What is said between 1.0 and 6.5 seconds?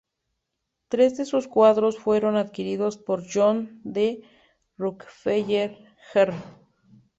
de sus cuadros fueron adquiridos por John D. Rockefeller, Jr.